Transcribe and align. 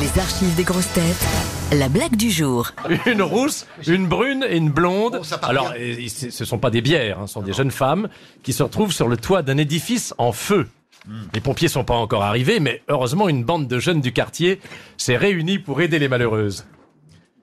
Les 0.00 0.18
archives 0.18 0.54
des 0.56 0.64
grosses 0.64 0.92
têtes. 0.92 1.24
La 1.72 1.88
blague 1.88 2.16
du 2.16 2.28
jour. 2.28 2.72
Une 3.06 3.22
rousse, 3.22 3.64
une 3.86 4.08
brune 4.08 4.44
et 4.48 4.56
une 4.56 4.70
blonde. 4.70 5.18
Oh, 5.20 5.24
ça 5.24 5.38
part 5.38 5.50
Alors, 5.50 5.72
ce 5.72 6.30
ce 6.30 6.44
sont 6.44 6.58
pas 6.58 6.70
des 6.70 6.80
bières, 6.80 7.20
hein, 7.20 7.26
ce 7.28 7.34
sont 7.34 7.42
des 7.42 7.52
jeunes 7.52 7.70
femmes 7.70 8.08
qui 8.42 8.52
se 8.52 8.64
retrouvent 8.64 8.92
sur 8.92 9.06
le 9.06 9.16
toit 9.16 9.42
d'un 9.42 9.56
édifice 9.56 10.12
en 10.18 10.32
feu. 10.32 10.66
Hmm. 11.06 11.22
Les 11.32 11.40
pompiers 11.40 11.68
sont 11.68 11.84
pas 11.84 11.94
encore 11.94 12.24
arrivés, 12.24 12.58
mais 12.58 12.82
heureusement, 12.88 13.28
une 13.28 13.44
bande 13.44 13.68
de 13.68 13.78
jeunes 13.78 14.00
du 14.00 14.12
quartier 14.12 14.60
s'est 14.96 15.16
réunie 15.16 15.60
pour 15.60 15.80
aider 15.80 16.00
les 16.00 16.08
malheureuses. 16.08 16.64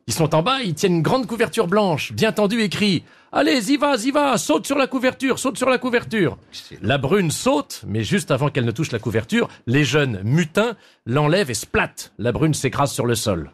Ils 0.07 0.13
sont 0.13 0.33
en 0.35 0.41
bas, 0.41 0.61
ils 0.61 0.73
tiennent 0.73 0.95
une 0.95 1.01
grande 1.01 1.27
couverture 1.27 1.67
blanche, 1.67 2.11
bien 2.13 2.31
tendue, 2.31 2.61
et 2.61 2.69
crient 2.69 3.03
Allez, 3.33 3.71
y 3.71 3.77
va, 3.77 3.95
y 3.95 4.11
va, 4.11 4.37
saute 4.37 4.67
sur 4.67 4.77
la 4.77 4.87
couverture, 4.87 5.39
saute 5.39 5.57
sur 5.57 5.69
la 5.69 5.77
couverture. 5.77 6.37
La 6.81 6.97
brune 6.97 7.31
saute, 7.31 7.81
mais 7.87 8.03
juste 8.03 8.29
avant 8.29 8.49
qu'elle 8.49 8.65
ne 8.65 8.71
touche 8.71 8.91
la 8.91 8.99
couverture, 8.99 9.47
les 9.67 9.85
jeunes 9.85 10.19
mutins 10.23 10.75
l'enlèvent 11.05 11.49
et 11.49 11.53
splat. 11.53 11.93
La 12.17 12.33
brune 12.33 12.53
s'écrase 12.53 12.91
sur 12.91 13.05
le 13.05 13.15
sol. 13.15 13.51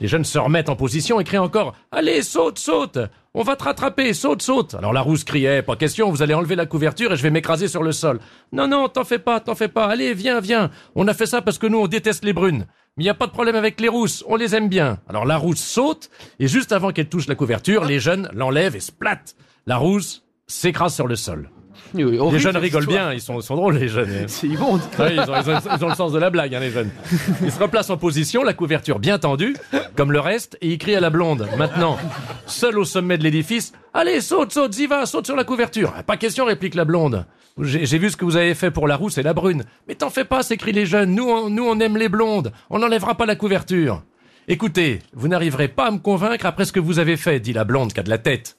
Les 0.00 0.08
jeunes 0.08 0.24
se 0.24 0.38
remettent 0.38 0.68
en 0.68 0.76
position 0.76 1.20
et 1.20 1.24
crient 1.24 1.38
encore 1.38 1.74
Allez, 1.90 2.22
saute, 2.22 2.58
saute 2.58 2.98
On 3.34 3.42
va 3.42 3.56
te 3.56 3.64
rattraper, 3.64 4.14
saute, 4.14 4.42
saute 4.42 4.74
Alors 4.74 4.92
la 4.92 5.00
rousse 5.00 5.24
criait 5.24 5.62
Pas 5.62 5.76
question, 5.76 6.10
vous 6.10 6.22
allez 6.22 6.34
enlever 6.34 6.56
la 6.56 6.66
couverture 6.66 7.12
et 7.12 7.16
je 7.16 7.22
vais 7.22 7.30
m'écraser 7.30 7.68
sur 7.68 7.82
le 7.82 7.92
sol. 7.92 8.20
Non, 8.52 8.66
non, 8.66 8.88
t'en 8.88 9.04
fais 9.04 9.18
pas, 9.18 9.40
t'en 9.40 9.54
fais 9.54 9.68
pas. 9.68 9.86
Allez, 9.86 10.14
viens, 10.14 10.40
viens. 10.40 10.70
On 10.94 11.08
a 11.08 11.14
fait 11.14 11.26
ça 11.26 11.42
parce 11.42 11.58
que 11.58 11.66
nous, 11.66 11.78
on 11.78 11.86
déteste 11.86 12.24
les 12.24 12.32
brunes. 12.32 12.66
Mais 12.96 13.04
il 13.04 13.06
n'y 13.06 13.10
a 13.10 13.14
pas 13.14 13.26
de 13.26 13.32
problème 13.32 13.56
avec 13.56 13.80
les 13.80 13.88
rousses, 13.88 14.22
on 14.28 14.36
les 14.36 14.54
aime 14.54 14.68
bien. 14.68 14.98
Alors 15.08 15.24
la 15.24 15.38
rousse 15.38 15.60
saute, 15.60 16.10
et 16.38 16.46
juste 16.46 16.72
avant 16.72 16.92
qu'elle 16.92 17.08
touche 17.08 17.26
la 17.26 17.34
couverture, 17.34 17.86
les 17.86 18.00
jeunes 18.00 18.28
l'enlèvent 18.34 18.76
et 18.76 18.80
splat. 18.80 19.22
La 19.66 19.78
rousse 19.78 20.24
s'écrase 20.46 20.94
sur 20.94 21.06
le 21.06 21.16
sol. 21.16 21.48
Les 21.94 22.38
jeunes 22.38 22.56
rigolent 22.56 22.86
bien, 22.86 23.12
ils 23.12 23.20
sont, 23.20 23.38
drôles 23.38 23.76
les 23.76 23.88
jeunes. 23.88 24.10
C'est 24.26 24.46
immonde. 24.46 24.80
Oui, 24.98 25.06
ils, 25.14 25.20
ont, 25.20 25.34
ils 25.40 25.50
ont- 25.50 25.76
ils 25.78 25.84
ont 25.84 25.88
le 25.88 25.94
sens 25.94 26.12
de 26.12 26.18
la 26.18 26.30
blague, 26.30 26.54
hein, 26.54 26.60
les 26.60 26.70
jeunes. 26.70 26.90
Ils 27.42 27.50
se 27.52 27.58
replacent 27.58 27.90
en 27.90 27.96
position, 27.96 28.42
la 28.42 28.54
couverture 28.54 28.98
bien 28.98 29.18
tendue, 29.18 29.56
comme 29.96 30.12
le 30.12 30.20
reste, 30.20 30.56
et 30.60 30.68
ils 30.68 30.78
crient 30.78 30.96
à 30.96 31.00
la 31.00 31.10
blonde. 31.10 31.46
Maintenant, 31.58 31.96
seul 32.46 32.78
au 32.78 32.84
sommet 32.84 33.18
de 33.18 33.22
l'édifice, 33.24 33.72
allez, 33.94 34.20
saute, 34.20 34.52
saute, 34.52 34.78
y 34.78 34.86
va, 34.86 35.06
saute 35.06 35.26
sur 35.26 35.36
la 35.36 35.44
couverture. 35.44 35.92
Pas 36.06 36.16
question, 36.16 36.44
réplique 36.44 36.74
la 36.74 36.84
blonde. 36.84 37.26
J'ai 37.60 37.84
j'ai 37.84 37.98
vu 37.98 38.08
ce 38.10 38.16
que 38.16 38.24
vous 38.24 38.36
avez 38.36 38.54
fait 38.54 38.70
pour 38.70 38.88
la 38.88 38.96
rousse 38.96 39.18
et 39.18 39.22
la 39.22 39.34
brune. 39.34 39.64
Mais 39.86 39.94
t'en 39.94 40.08
fais 40.08 40.24
pas, 40.24 40.42
s'écrient 40.42 40.72
les 40.72 40.86
jeunes. 40.86 41.14
Nous, 41.14 41.28
on, 41.28 41.50
nous, 41.50 41.64
on 41.64 41.78
aime 41.80 41.98
les 41.98 42.08
blondes. 42.08 42.50
On 42.70 42.78
n'enlèvera 42.78 43.14
pas 43.16 43.26
la 43.26 43.36
couverture. 43.36 44.02
Écoutez, 44.48 45.00
vous 45.12 45.28
n'arriverez 45.28 45.68
pas 45.68 45.86
à 45.86 45.90
me 45.90 45.98
convaincre 45.98 46.46
après 46.46 46.64
ce 46.64 46.72
que 46.72 46.80
vous 46.80 46.98
avez 46.98 47.16
fait, 47.16 47.38
dit 47.40 47.52
la 47.52 47.64
blonde 47.64 47.92
qui 47.92 48.00
a 48.00 48.02
de 48.02 48.10
la 48.10 48.18
tête. 48.18 48.56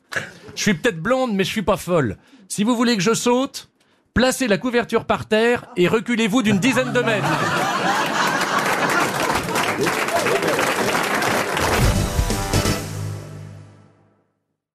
Je 0.56 0.62
suis 0.62 0.74
peut-être 0.74 1.02
blonde, 1.02 1.34
mais 1.34 1.44
je 1.44 1.50
suis 1.50 1.62
pas 1.62 1.78
folle. 1.78 2.18
Si 2.48 2.64
vous 2.64 2.76
voulez 2.76 2.96
que 2.96 3.04
je 3.04 3.14
saute, 3.14 3.70
placez 4.14 4.48
la 4.48 4.58
couverture 4.58 5.06
par 5.06 5.28
terre 5.28 5.66
et 5.76 5.88
reculez-vous 5.88 6.44
d'une 6.44 6.60
dizaine 6.60 6.94
de 6.94 7.00
mètres. 7.02 7.28